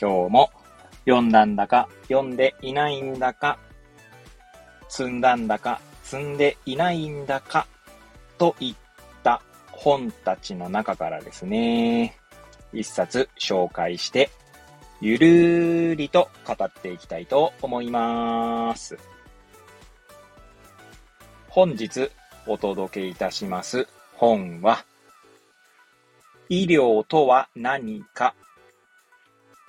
[0.00, 0.50] 今日も
[1.04, 3.58] 読んだんだか、読んでいないんだか、
[4.88, 7.66] 積んだんだか、積んでいないんだか、
[8.38, 8.74] といっ
[9.22, 12.18] た本たちの中からですね、
[12.72, 14.30] 一冊紹介して、
[15.00, 18.96] ゆるーりと語っていきたいと思います。
[21.48, 22.10] 本日
[22.46, 24.84] お届けいたします本は、
[26.48, 28.34] 医療とは何か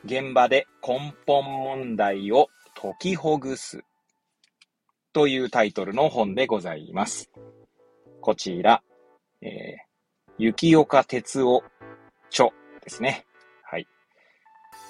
[0.05, 3.83] 現場で根本問題を解きほぐす
[5.13, 7.31] というタイトルの本でございます。
[8.21, 8.83] こちら、
[9.41, 9.51] えー、
[10.37, 11.63] 雪岡哲夫
[12.29, 12.49] 著
[12.83, 13.25] ですね。
[13.63, 13.87] はい。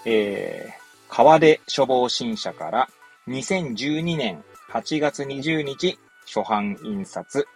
[0.06, 0.74] えー、
[1.10, 2.90] 川出処方新社から
[3.30, 7.48] 2012年8月20日初版印刷、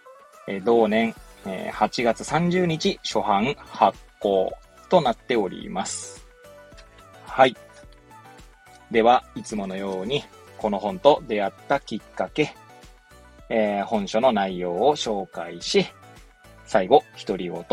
[0.48, 4.52] えー、同年、えー、8月30日初版発行
[4.88, 6.29] となっております。
[7.32, 7.56] はい。
[8.90, 10.24] では、いつものように、
[10.58, 12.54] この本と出会ったきっかけ、
[13.48, 15.86] えー、本書の内容を紹介し、
[16.66, 17.64] 最後、独り言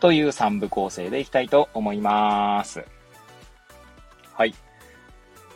[0.00, 2.84] という3部構成でいきたいと思います。
[4.34, 4.54] はい。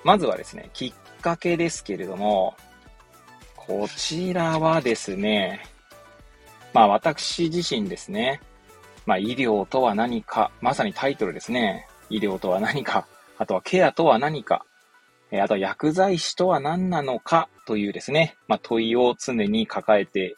[0.04, 2.56] まずはですね、きっかけですけれども、
[3.56, 5.60] こちらはですね、
[6.72, 8.40] まあ私自身ですね、
[9.04, 13.06] まあ医療とは何か、まさにタイトルですね、医療とは何か、
[13.38, 14.64] あとはケアとは何か、
[15.30, 20.36] えあとは薬剤師とは何なのかというですね、まあ、問いを常に抱えて、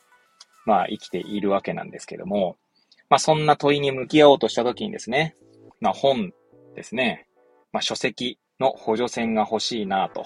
[0.64, 2.56] まあ、生きているわけなんですけども、
[3.08, 5.35] まあ、そんな問いに向き合おうとしたときにですね、
[5.80, 6.33] まあ、本
[6.74, 7.27] ですね、
[7.73, 10.24] まあ、書籍の補助線が欲しいなと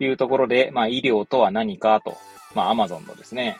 [0.00, 2.16] いうところで、まあ、医療とは何かと、
[2.54, 3.58] まあ、Amazon のですね、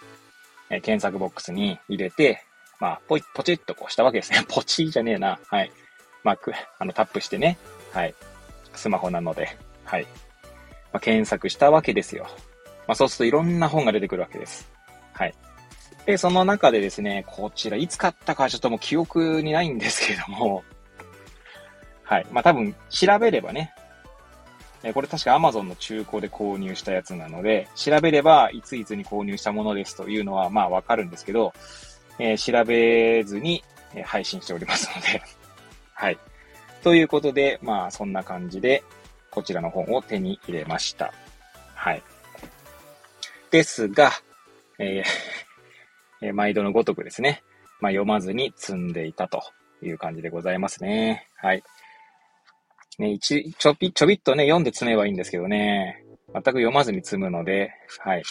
[0.71, 2.43] え検索ボックスに入れて、
[2.81, 4.45] まあ、ポイ、ポチッとこうしたわけですね。
[4.49, 5.39] ポチじゃねえな。
[5.47, 5.73] はい。
[6.25, 6.39] まあ、
[6.79, 7.59] あの、タップしてね。
[7.97, 8.15] はい。
[8.75, 10.03] スマホなので、はい。
[10.93, 12.27] まあ、検索したわけですよ。
[12.87, 14.71] まあ、そうするといろんな本が出てくるわけです。
[15.15, 15.35] はい。
[16.05, 20.63] で、その中でですね、こちら、いつ買ったかちょっともう記憶にないんですけども、
[22.03, 22.27] はい。
[22.31, 23.73] まあ、多分、調べればね、
[24.83, 31.55] えこれ確か Amazon の中古で購入したやつなので、調べればいついつに購入したものですというのはまあわかるんですけど、
[32.19, 33.65] えー、調べずに、
[33.95, 35.23] え配信しておりますので
[35.95, 36.19] はい。
[36.87, 38.85] ということで、まあ、そんな感じで、
[39.33, 41.13] こちらの本を手に入れました。
[41.75, 42.03] はい。
[43.51, 44.13] ですが、
[44.79, 47.43] えー、毎度のごとくですね、
[47.81, 49.43] まあ、読まずに積んでいたと
[49.83, 51.27] いう感じでございますね。
[51.39, 51.65] はい。
[53.01, 58.23] ね、一、ちょび、ちょびっとね、読んで積めばいいんですけどね、全く読まずに積むので、はい。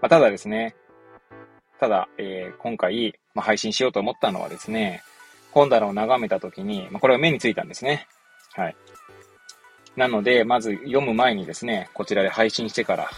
[0.00, 0.74] まあ、ただですね、
[1.78, 5.02] ただ、えー、今回、まあ、配信しようと思ったのはですね、
[5.54, 8.08] 本棚を眺めたときに、まあ、これは目についたんですね。
[8.54, 8.76] はい。
[9.96, 13.10] なので、まず読む前にですね、こちらで配信してから、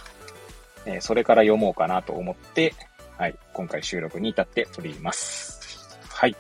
[0.85, 2.75] えー、それから読もうかなと思って、
[3.17, 5.99] はい、今回収録に至っております。
[6.11, 6.37] はい。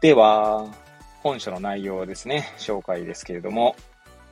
[0.00, 0.66] では、
[1.24, 3.74] 本書の内容ですね、紹介ですけれども、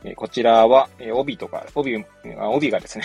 [0.04, 2.04] えこちらは、え帯とか、帯、
[2.36, 3.04] 帯がですね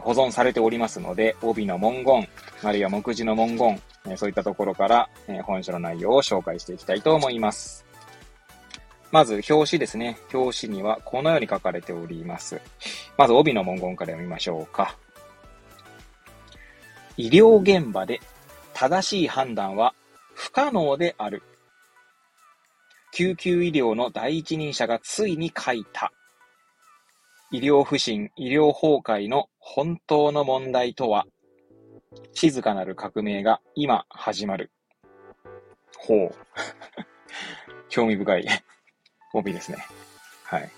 [0.00, 2.28] 保存されておりますので、帯の文言、
[2.62, 3.80] あるいは目次の文言、
[4.16, 5.08] そういったところから、
[5.44, 7.84] 本書の内容を紹介していきたいと思います。
[9.12, 10.18] まず、表紙ですね。
[10.32, 12.60] 表紙にはこのように書かれております。
[13.16, 14.96] まず、帯の文言から読みましょうか。
[17.16, 18.20] 医療現場で
[18.72, 19.94] 正しい判断は
[20.34, 21.44] 不可能である。
[23.12, 26.12] 救急医療の第一人者がついに書いた。
[27.52, 31.26] 医療不信、医療崩壊の本当の問題とは、
[32.34, 34.70] 静かなる革命が今始まる。
[35.96, 36.34] ほう。
[37.88, 38.48] 興味深い
[39.32, 39.78] 帯ですね。
[40.44, 40.70] はい。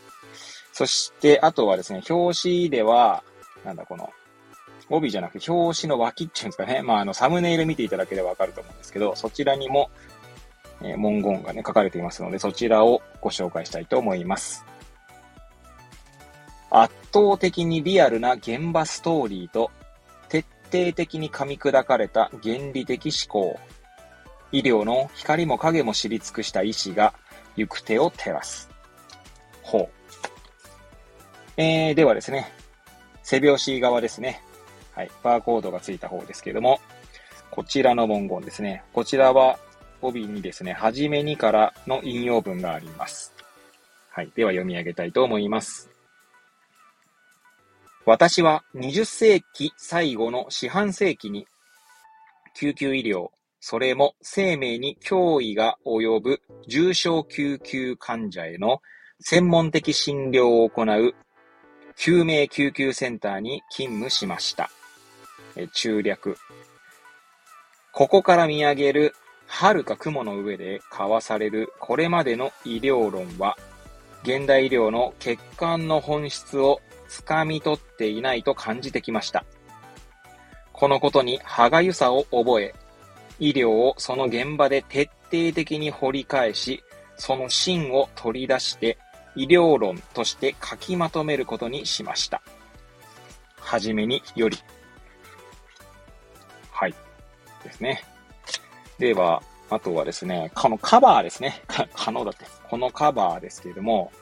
[0.73, 3.25] そして、あとはですね、表紙では、
[3.65, 4.09] なんだこの、
[4.89, 6.81] 帯じゃなくて表紙の脇っていうんですかね。
[6.83, 9.91] まあ、あの、サムネイル見ていただければわかると思うんですけど、そちらにも、
[10.81, 14.65] えー、文言がね、書かれていますので、そちらをご紹介したいと思います。
[16.71, 19.71] 圧倒的にリアルな現場ストーリーと
[20.29, 23.59] 徹底的に噛み砕かれた原理的思考。
[24.53, 27.15] 医療の光も影も知り尽くした医師が
[27.57, 28.71] 行く手を照らす。
[29.63, 29.89] ほう。
[31.57, 32.53] えー、ではですね、
[33.23, 34.43] 背拍子側ですね。
[34.95, 35.11] はい。
[35.23, 36.81] バーコードがついた方ですけども、
[37.51, 38.83] こちらの文言ですね。
[38.93, 39.59] こちらは
[40.01, 43.35] 帯にですね、はじめにからの引用文があります。
[44.11, 44.31] はい。
[44.35, 45.96] では読み上げたいと思います。
[48.09, 51.45] 私は20世紀最後の四半世紀に
[52.55, 58.81] 救急医療、それも生命に脅威が及ぶ重症救急患者への
[59.19, 61.15] 専門的診療を行う
[61.97, 64.71] 救命救急センターに勤務しました。
[65.57, 66.37] え中略。
[67.93, 69.15] ここから見上げる
[69.49, 73.57] 遥か雲の上で交わされるこれまでの医療論は、
[74.23, 79.45] 現代医療の欠陥の本質をつかみ取っていないと感じてきました。
[80.73, 82.75] このことに歯がゆさを覚え、
[83.39, 86.83] 医療をその現場で徹底的に掘り返し、
[87.17, 88.99] その芯を取り出して
[89.35, 92.43] 医療論として書きまとめることにしました。
[93.59, 94.59] はじめにより。
[96.71, 96.95] はい。
[97.65, 98.03] ですね。
[98.99, 101.63] では、あとはですね、このカバーですね。
[101.95, 102.47] 可能だって。
[102.69, 104.13] このカバーですけれども、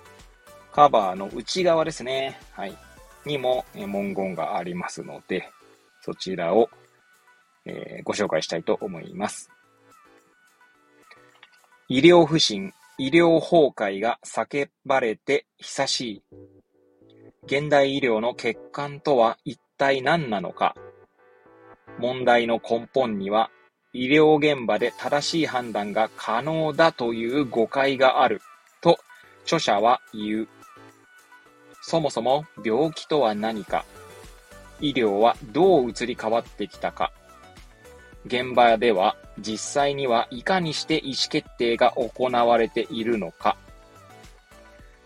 [0.74, 2.36] カバーの内側ですね。
[2.50, 2.76] はい。
[3.24, 5.48] にも文言がありますので、
[6.02, 6.68] そちらを、
[7.64, 9.52] えー、ご紹介したいと思います。
[11.86, 16.22] 医療不信、医療崩壊が叫ばれて久しい。
[17.44, 20.74] 現代医療の欠陥とは一体何なのか。
[22.00, 23.52] 問題の根本には、
[23.92, 28.40] 医療現場で正しい判断が可能だという誤解がある
[28.80, 28.98] と
[29.44, 30.48] 著者は言う。
[31.86, 33.84] そもそも病気とは何か。
[34.80, 37.12] 医療はどう移り変わってきたか。
[38.24, 43.58] 現場では実際にはいかにして意思決定が行われているのか。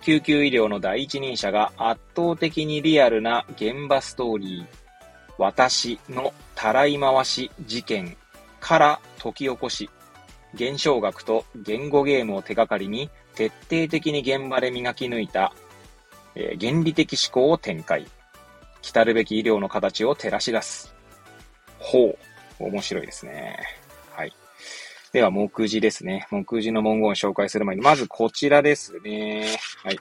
[0.03, 4.67] 救急医療の第一人者が圧倒的にリアルな現場ストーリー、
[5.37, 8.17] 私のたらい回し事件
[8.61, 9.91] から解き起こし、
[10.55, 15.53] 現象学と言語ゲームを手がかりに徹底的に現場で磨き抜いた、
[16.35, 18.07] えー、原理的思考を展開。
[18.81, 20.95] 来るべき医療の形を照らし出す。
[21.79, 22.17] ほ
[22.61, 22.65] う。
[22.65, 23.59] 面白いですね。
[24.11, 24.33] はい。
[25.13, 26.27] では、目次ですね。
[26.31, 29.47] 目次の文言を紹介する前に、まずこちらですね。
[29.85, 29.99] はい。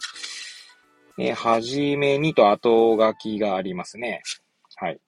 [1.20, 4.22] えー、はじめにと後書きがありますね。
[4.76, 5.00] はい。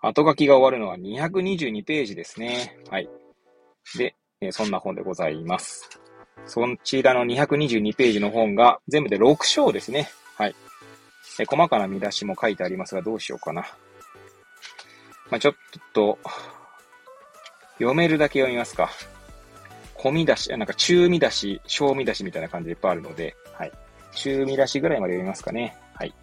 [0.00, 2.78] 後書きが終わるのは222ページですね。
[2.90, 3.08] はい。
[3.96, 5.88] で、えー、そんな本でございます。
[6.46, 10.08] そちらの222ページの本が全部で6章ですね。
[10.38, 10.54] はい。
[11.40, 13.62] え細かな見出しも書いてありますが、どうしようかな。
[15.30, 15.54] まあ、ちょっ
[15.92, 16.18] と、
[17.74, 18.90] 読めるだけ読みますか。
[19.96, 23.72] 込み出し、なんか中見出し、小見出しみたいな感じでいっぱいあるので、はい。
[24.14, 25.76] 中見出しぐらいまで読みますかね。
[25.94, 26.14] はい。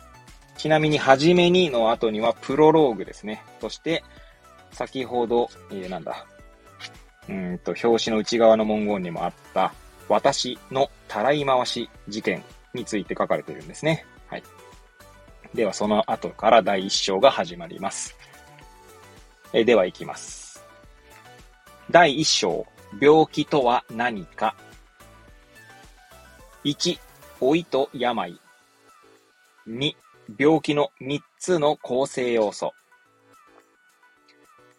[0.57, 3.44] ちなみに、はじめにの後にはプロローグですね。
[3.59, 4.01] そして、
[4.71, 6.25] 先ほど、えー、なんだ。
[7.27, 9.73] うんと、表紙の内側の文言にもあった、
[10.07, 12.44] 私のたらい回し事件
[12.75, 14.06] について書かれているんですね。
[14.27, 14.44] はい。
[15.54, 18.16] では、その後から第一章が始まります。
[19.54, 20.63] えでは、いきます。
[21.89, 22.66] 第一章、
[23.00, 24.56] 病気とは何か。
[26.63, 27.00] 1、
[27.42, 28.39] 老いと病。
[29.68, 29.95] 2、
[30.38, 32.73] 病気の3つの構成要素。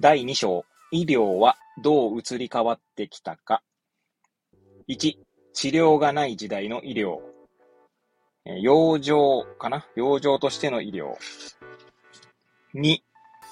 [0.01, 3.63] 第2章、医療はどう移り変わってきたか。
[4.89, 5.17] 1、
[5.53, 7.21] 治療がない時代の医療。
[8.61, 9.85] 養生かな？
[9.97, 11.17] 養生としての医療。
[12.75, 12.99] 2、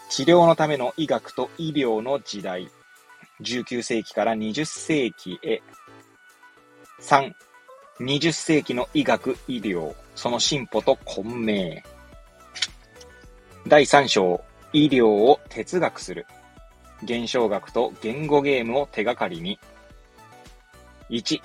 [0.09, 2.71] 治療のための医学と医療の時代。
[3.41, 5.61] 19世紀から20世紀へ。
[7.01, 7.33] 3、
[8.01, 11.83] 20世紀の医学、医療、その進歩と混迷。
[13.67, 14.41] 第3章、
[14.73, 16.27] 医療を哲学する。
[17.03, 19.59] 現象学と言語ゲームを手がかりに。
[21.11, 21.41] 1、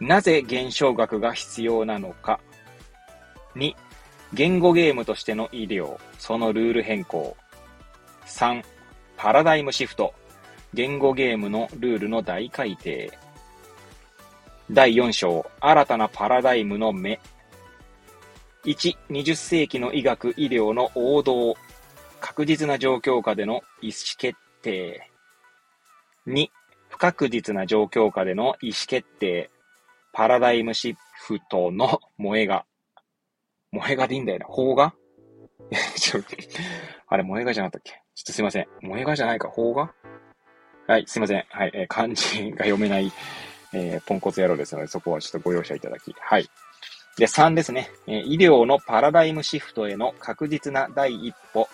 [0.00, 2.38] なぜ現象学が必要なのか。
[3.56, 3.74] 2、
[4.32, 7.36] 言語ゲームとしての医療、そのルール変更。
[8.26, 8.64] 3、
[9.16, 10.12] パラダイムシフト、
[10.72, 13.16] 言語ゲームのルールの大改定。
[14.70, 17.20] 第4章、新たなパラダイムの目。
[18.64, 21.54] 1、20世紀の医学・医療の王道。
[22.20, 25.10] 確実な状況下での意思決定。
[26.26, 26.48] 2、
[26.88, 29.50] 不確実な状況下での意思決定。
[30.12, 30.96] パラダイムシ
[31.26, 32.64] フトの萌えが
[33.74, 34.46] 萌え画でいいんだよな。
[34.46, 34.94] 邦画？
[35.96, 36.20] ちょ、
[37.08, 38.00] あれ、萌え画じゃなかったっけ？
[38.14, 38.66] ちょっとすいません。
[38.80, 39.92] 萌え画じゃないか、邦画？
[40.86, 41.44] はい、すいません。
[41.48, 43.10] はい、えー、漢字が読めない、
[43.72, 46.14] えー、ポンコツ野郎ですので、そこはちょっとご容赦いただき。
[46.20, 46.48] はい。
[47.16, 48.20] で、3ですねえ。
[48.20, 51.68] 医療のパラダイムシフトへの確実な第一歩、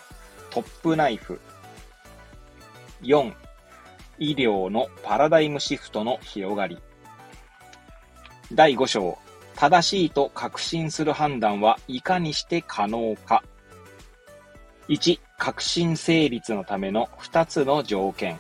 [0.50, 1.40] トップナイフ。
[3.02, 3.32] 4、
[4.18, 6.78] 医療のパラダイムシフトの広がり。
[8.52, 9.18] 第5章、
[9.60, 13.44] 正しいと確信する判断はいかにして可能か。
[14.88, 18.38] 1、確信成立のための2つの条件。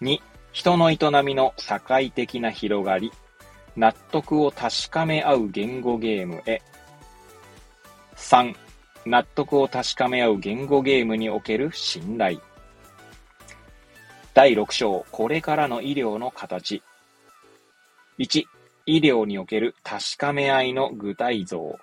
[0.00, 0.20] 2、
[0.52, 3.12] 人の営みの社会的な広がり。
[3.76, 6.62] 納得を確かめ合う言語ゲームへ。
[8.16, 8.54] 3、
[9.04, 12.40] 納得を確かめ合う言語ゲームにおける信頼。
[14.32, 16.82] 第6章、これからの医療の形。
[18.18, 18.44] 1、
[18.86, 21.78] 医療における確かめ合いの具体像。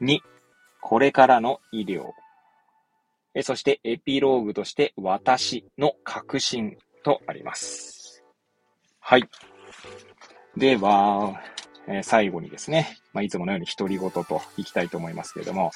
[0.00, 0.18] 2、
[0.80, 2.10] これからの医療。
[3.42, 8.24] そしてエピローグとして私の確信とあります。
[8.98, 9.28] はい。
[10.56, 11.40] では、
[11.86, 15.70] えー、最後にですね、まあ、いつものように独り言といきたいと思いますけれども、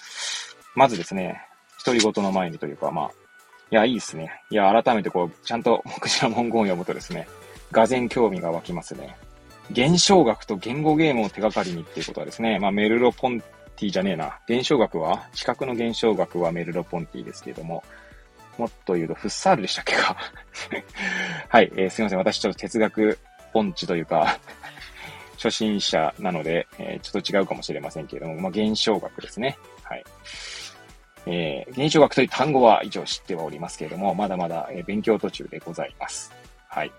[0.74, 1.40] まずですね、
[1.84, 3.10] 独り言の前にというか、まあ、
[3.70, 4.40] いや、いいですね。
[4.50, 7.28] いや、改めてこう、ちゃんと目次の文言を読むとですね、
[7.72, 9.16] がぜ興味が湧きますね。
[9.70, 14.38] 現象学と言語ゲームを手がかりにっていうことはですね、まあ、メルロポンティじゃねえな。
[14.48, 17.82] 現象学は、視覚の現象学はメルロポンティですけれども、
[18.58, 20.16] もっと言うと、フッサールでしたっけか
[21.48, 22.18] はい、えー、すいません。
[22.18, 23.18] 私ちょっと哲学
[23.52, 24.38] 音痴というか
[25.36, 29.58] 初心者なので、えー、ちょっと違うかもしれませんけれども、まあ、現象学ですね。
[29.82, 30.04] はい。
[31.26, 36.32] えー、現象学という単語は一応知ってはおりますけれども、まだまだ、え、勉強途中でございます。
[36.68, 36.92] はい。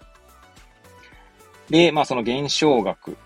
[1.69, 3.17] で、まあその現象学。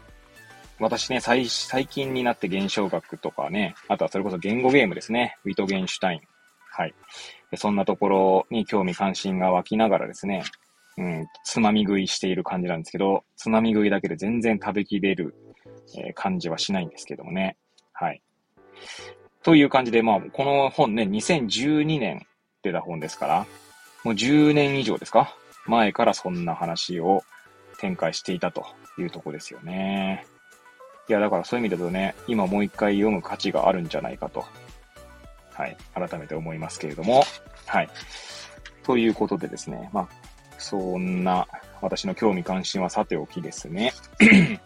[0.80, 5.38] 私ね、最、最近になって現象学とかね、あとはそれこそ言語ゲームですね。
[5.44, 6.22] ウィトゲンシュタイン。
[6.72, 6.94] はい。
[7.58, 10.44] そんなところに興味関心が湧きながらですね、
[10.98, 15.36] うん、つまみ食いしている感じなんですけど、つまみ食いだけで全然食べきれる、
[15.98, 17.58] えー、感じはしないんですけどもね。
[17.92, 18.22] はい。
[19.44, 22.26] という感じで、まあ、この本ね、2012年
[22.62, 23.48] 出た本ですから、
[24.04, 25.36] もう10年以上ですか？
[25.66, 27.22] 前からそんな話を
[27.80, 28.66] 展開していたと
[28.98, 30.26] いうとこですよね。
[31.08, 34.46] いや、だからそういう意味だとね、今もう一回読む価値があるんじゃないかと、
[35.54, 37.24] はい、改めて思いますけれども、
[37.66, 37.90] はい。
[38.84, 40.08] ということでですね、まあ、
[40.58, 41.48] そんな
[41.82, 43.94] 私の興味関心はさておきですね。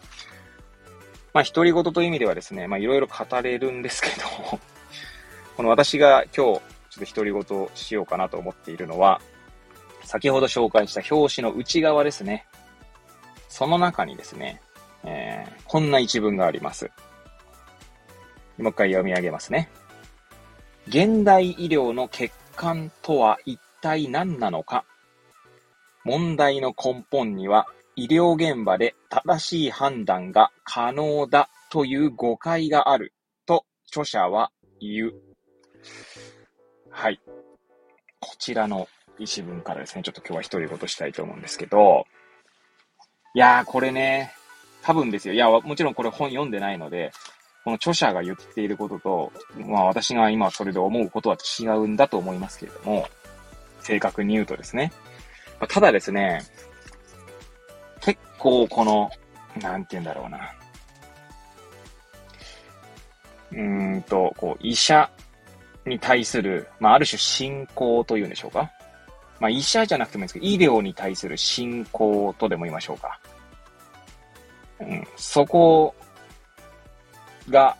[1.32, 4.58] まあ、独り言という意味ではですね、まあ、いろいろ語れるんですけど
[5.56, 6.60] この私が今日、ちょっ
[7.06, 9.20] と独り言しようかなと思っているのは、
[10.04, 12.46] 先ほど紹介した表紙の内側ですね。
[13.54, 14.60] その中にですね、
[15.04, 16.90] えー、こんな一文があります。
[18.58, 19.70] もう一回読み上げますね。
[20.88, 24.84] 現代医療の欠陥とは一体何なのか？
[26.02, 33.14] 問題の根本には医療現場で正しい判断が可能だという誤解がある
[33.46, 35.14] と著者は言う。
[36.90, 37.20] はい。
[38.18, 38.88] こちらの
[39.20, 42.04] 一文からですね、ちょっと今日は一人ごとしたいと思うんですけど、
[43.34, 44.32] いやー、これね、
[44.82, 45.34] 多分ですよ。
[45.34, 47.10] いや、もちろんこれ本読んでないので、
[47.64, 53.08] この著者が言っていることと、まあ私が今それで思うことは違うんだと思いますけれども、
[53.80, 54.92] 正確に言うとですね。
[55.68, 56.42] ただですね、
[58.00, 59.10] 結構この、
[59.60, 60.52] なんて言うんだろうな。
[63.50, 65.10] うーんと、こう、医者
[65.86, 68.70] に対する、まあ、ある種信仰というんでしょうか。
[69.40, 73.18] まあ、医者じゃなくてもいいんですけど、医療に対する信仰とでも言いましょうか。
[74.80, 75.94] うん、そこ
[77.48, 77.76] が、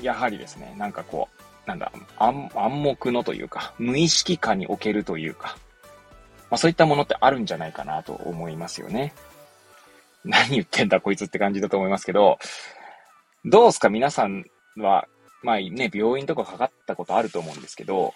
[0.00, 1.28] やはりですね、なんかこ
[1.66, 2.50] う、なんだ、暗
[2.82, 5.56] 黙のというか、無意識化におけるというか、
[6.50, 9.14] まあ、そういったものってあるんじゃないかなと思いますよね。
[10.24, 12.38] 何言ってんだこいつって感じだと思いますけど、
[13.44, 14.44] どうすか皆さん
[14.76, 15.08] は、
[15.42, 18.12] まあね、病院とかかかったことあると思うんですけど、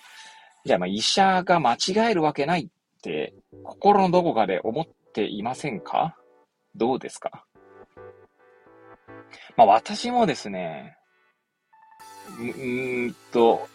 [0.65, 3.35] じゃあまあ医者が間違えるわけないって、
[3.65, 6.17] 心のどこかで思っていませんか？
[6.75, 7.46] どうですか？
[9.57, 10.97] まあ私もですね、
[12.39, 13.69] うーんと、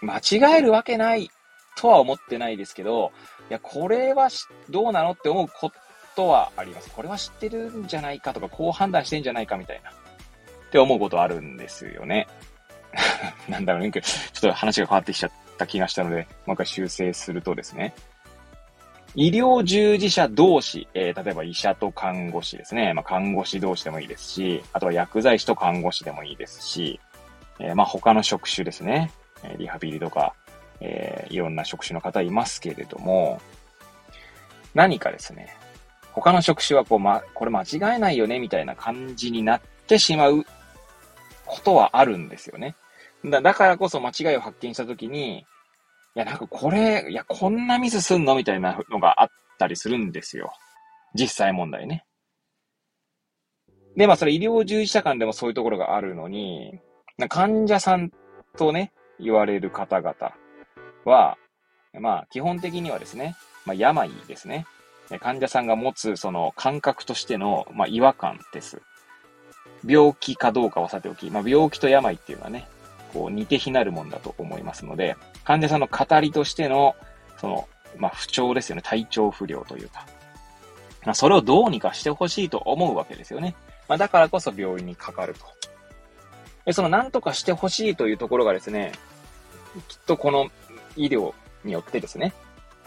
[0.00, 1.30] 間違えるわけない
[1.76, 3.12] とは思ってないですけど、
[3.50, 4.28] いや、これは
[4.68, 5.72] どうなのって思うこ
[6.16, 6.90] とはあります。
[6.90, 9.90] これは知ってるんじゃないかとか、こう判断してんじゃないかみたいな。
[9.90, 9.94] っ
[10.70, 12.26] て思うことあるんですよね。
[13.48, 13.90] なんだろうね。
[13.90, 17.94] ちょっと話が変わってきちゃった気がしたので、もう一回修正するとですね。
[19.20, 22.94] 医療従事者同士、えー、例えば医者と看護師ですね。
[22.94, 27.00] まあ、看護師同士でもいいですし、あとは薬剤師と看護師でもいいですし、
[27.58, 29.10] えー、まあ、他の職種ですね。
[29.58, 30.34] リハビリとか、
[30.80, 33.40] えー、いろんな職種の方いますけれども、
[34.72, 35.52] 何かですね、
[36.12, 40.46] 他の職種はこう、ま、これ間違えないよね、みたいな感じになってしまう
[41.44, 42.76] ことはあるんですよね。
[43.24, 45.44] だからこそ間違いを発見したときに、
[46.18, 48.34] や、なんかこれ、いや、こんなミスすんの？
[48.34, 50.52] みたいなのがあったりするんですよ。
[51.14, 52.04] 実際問題ね。
[53.96, 56.78] で、まあそれ医療従事者間でもそういうところがあるのに、
[57.28, 58.10] 患者さん
[58.56, 60.14] とね、言われる方々
[61.04, 61.36] は、
[62.00, 64.66] まあ基本的にはですね、まあ病ですね。
[65.20, 68.82] 患者さんが持つその感覚としての、まあ、違和感です。
[69.86, 72.68] 病気かどうかはさておき、まあ、病気と病っていうのはね、
[73.12, 76.96] こう似て非なるもんだと思いますので、患者さんの語りとしての、
[77.38, 78.82] その、まあ、不調ですよね。
[78.82, 80.06] 体調不良というか。
[81.04, 83.54] まあ、それをどうにかしてほしいと思うわけですよね。
[83.88, 85.40] まあ、だからこそ病院にかかると。
[86.64, 88.92] で、その何とかしてほしいというところがですね、
[89.88, 90.48] きっとこの
[90.96, 91.32] 医療
[91.64, 92.34] によってですね、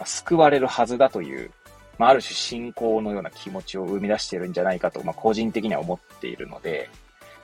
[0.04, 1.50] 救われるはずだという
[1.98, 6.90] まあ、ある種信仰のような気持ちを生み出しているんじゃないかと、まあ、個人的には思っているので、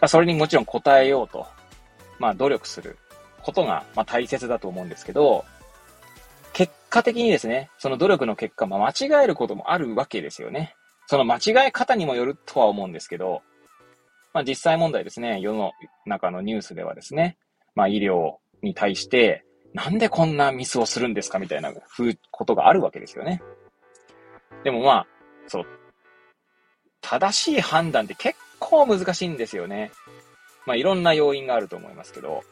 [0.00, 1.46] まあ、それにもちろん応えようと、
[2.18, 2.96] まあ、努力する
[3.42, 5.44] ことが、まあ、大切だと思うんですけど、
[6.52, 10.74] 結果的にですね、その努力の結果、まあ、間違えることもあるわけですよね。
[11.06, 13.42] その間違え方にもよるとは思うんですけど、
[14.34, 15.72] まあ、実際問題ですね、世の
[16.06, 17.38] 中のニュースではですね、
[17.74, 21.72] まあ、医療に対して、なんでこんなミスをするんですかみたいな
[22.30, 23.42] ことがあるわけですよね。
[24.64, 25.06] でもまあ、
[25.46, 25.66] そう、
[27.00, 29.90] 正しい判断って結構難しいんですよね。
[30.68, 32.44] まあいろんな要因があると思いますけど、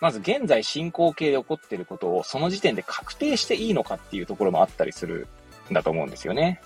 [0.00, 5.28] まず現在進行形で起こっていることをその時点で確定していいのかっていうところもあったりする
[5.70, 6.60] んだと思うんですよね。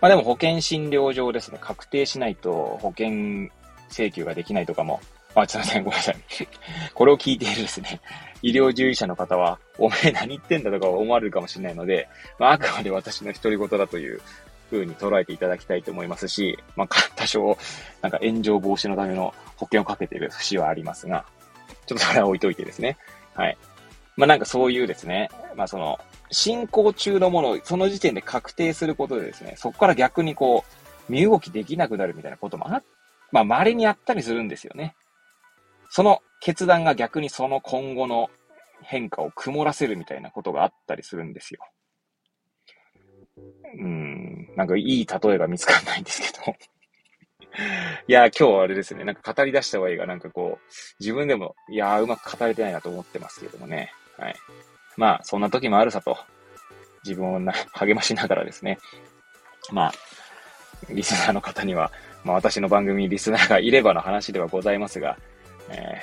[0.00, 3.50] まあでも保険診療上ですね、確定しないと保険
[3.88, 5.00] 請求ができないとかも、
[5.36, 6.16] あ、すいません、ごめんなさい。
[6.92, 8.00] これを聞いているですね、
[8.42, 12.08] 医療従事者の方は、おめえ何言ってんだとか思われるかもしれないので、
[12.38, 14.20] まあ、あくまで私の独り言だという
[14.70, 17.58] 風に捉えていただきたいと思いますし、まあ、 多少、
[18.02, 21.24] なんか炎上防止のための保険をかけている節はありますが、
[21.86, 22.96] ちょっとそれは置いといてですね。
[23.34, 23.56] はい。
[24.16, 25.98] まあ、なんかそういうですね、まあ、その、
[26.30, 30.64] 進行中のものをその時点で確定することでですね、そこから逆にこ
[31.08, 32.82] う、身動きできなくなるみたいなこともあ、
[33.30, 34.94] まあ、稀にあったりするんですよね。
[35.90, 38.30] その決断が逆にその今後の
[38.82, 41.60] 変化を曇らせるみたいなことがあったりするんですよ。
[43.78, 46.56] うん、なんかいい例えが見つかんないんですけど
[48.08, 53.92] いや、今日はあれですね、なんか語り出した方がいいが、なんかこう、自分でも、いやうまく語れてないなと思ってますけどもね。
[54.18, 54.34] はい。
[54.96, 56.18] まあ、そんな時もあるさと、
[57.04, 58.78] 自分をな励ましながらですね、
[59.72, 59.92] まあ、
[60.90, 61.92] リスナーの方には、
[62.24, 65.18] まあ私の番組リスナーがいればの話ではございますが、
[65.68, 66.02] え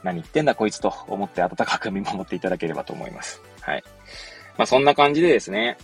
[0.00, 3.42] ー、何言ってんだこいつと思って温かく見守っていただければと思います。
[3.60, 3.82] はい。
[4.56, 5.78] まあそんな感じでですね、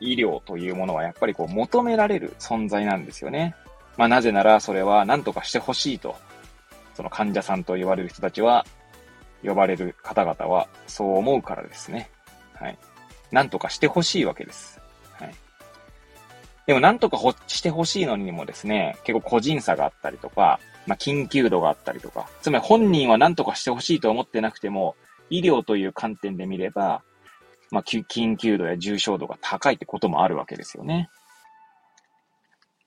[0.00, 3.54] 医療というものはやっぱりこう求められる存在なんですよね。
[3.96, 6.16] まあなぜならそれは何とかしてほしいと、
[6.94, 8.66] その患者さんと言われる人たちは、
[9.42, 12.10] 呼ばれる方々はそう思うからですね。
[12.54, 12.78] はい。
[13.30, 14.80] 何とかしてほしいわけです。
[15.12, 15.34] はい。
[16.66, 24.96] でも何とかしてほしいのにもですね、結構個人差があったりとか、まあ、緊急度があったりとか、つまり本人は何とかしてほしいと思ってなくても、
[25.30, 27.02] 医療という観点で見れば、
[27.70, 31.08] まあ、緊急度や重症度が高いってこともあるわけですよね。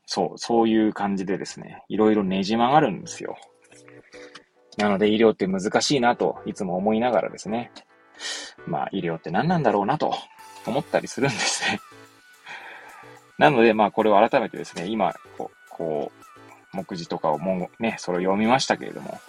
[0.06, 3.38] そう、そういう感じでですね、いろいろねじ曲がるんですよ。
[4.78, 7.72] なので医療って難しいなといつも思いながらですね、
[8.68, 10.14] まあ医療って何なんだろうなと
[10.66, 11.80] 思ったりするんですね。
[13.38, 16.12] なのでまあこれを改めてですね、今こう、こ
[16.74, 19.20] う目次とかをもうね、それを読みましたけれども、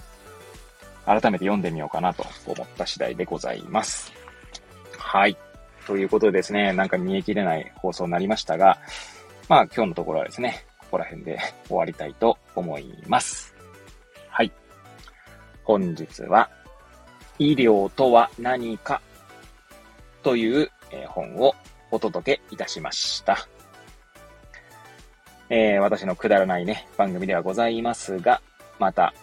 [1.05, 4.24] 改めて読んでみようかなと思った次第でございます。
[5.05, 5.37] はい。
[5.87, 8.79] ということでですね、なんか見えきれない放送になりましたが、
[9.49, 11.39] まあ今日のところはですね、ここら辺で
[11.69, 13.55] 終わりたいと思います。
[14.29, 14.51] はい。
[15.63, 16.51] 本日は、
[17.39, 19.01] 医療とは何か
[20.23, 20.71] という
[21.07, 21.55] 本を
[21.91, 23.47] お届けいたしました。
[25.51, 28.41] えー、私のくだらないね、番組ではございますが、
[28.79, 29.15] また、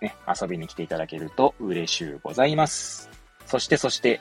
[0.00, 3.10] ね、遊びに来ていただけると嬉しゅうございます。
[3.46, 4.20] そして、そして、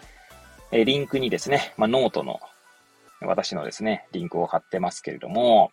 [0.71, 2.39] え、リンクにですね、まあ、ノートの、
[3.21, 5.71] 私のですね、リンクを貼ってますけれども、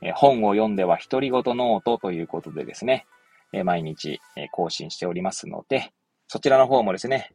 [0.00, 3.06] え、本を読んでは独り言ノートということでですね、
[3.52, 5.92] え毎日、え更新しておりますので、
[6.28, 7.32] そちらの方もですね、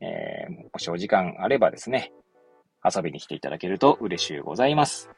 [0.00, 2.12] えもしお時間あればですね、
[2.84, 5.10] 遊びに来ていただけると嬉しゅうございます。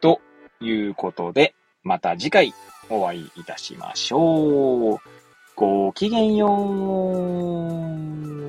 [0.00, 0.20] と
[0.60, 2.54] いうことで、また次回
[2.88, 4.98] お会いいたしましょう。
[5.56, 6.48] ごきげんよ
[8.36, 8.39] う。